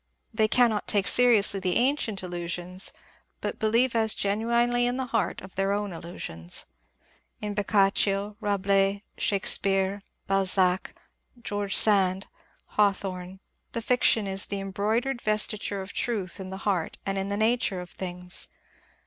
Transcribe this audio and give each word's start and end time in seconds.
They 0.33 0.47
cannot 0.47 0.87
take 0.87 1.05
seri 1.05 1.37
ously 1.37 1.59
the 1.59 1.75
ancient 1.75 2.23
illusions, 2.23 2.91
but 3.39 3.59
believe 3.59 3.95
as 3.95 4.15
genuinely 4.15 4.87
in 4.87 4.97
the 4.97 5.05
heart 5.05 5.41
of 5.41 5.55
their 5.55 5.71
own 5.73 5.93
illusions. 5.93 6.65
In 7.39 7.53
Boccaccio, 7.53 8.35
Rabelais, 8.41 9.03
Shakespeare, 9.19 10.01
Balzac, 10.25 10.95
George 11.39 11.75
Sand, 11.77 12.25
Hawthorne, 12.77 13.41
the 13.73 13.81
fiction 13.83 14.25
is 14.25 14.47
the 14.47 14.59
embroidered 14.59 15.21
vesture 15.21 15.83
of 15.83 15.93
truth 15.93 16.39
in 16.39 16.49
the 16.49 16.65
heart 16.65 16.97
and 17.05 17.19
in 17.19 17.29
the 17.29 17.37
nature 17.37 17.79
of 17.79 17.91
things. 17.91 18.47